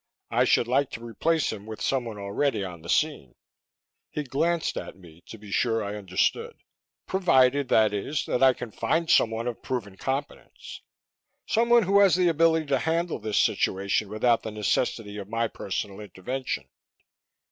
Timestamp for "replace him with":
1.05-1.79